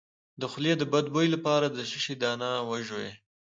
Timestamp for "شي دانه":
2.03-2.49